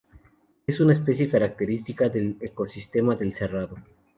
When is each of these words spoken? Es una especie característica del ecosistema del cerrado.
Es 0.65 0.79
una 0.79 0.93
especie 0.93 1.29
característica 1.29 2.09
del 2.09 2.35
ecosistema 2.41 3.15
del 3.15 3.35
cerrado. 3.35 3.75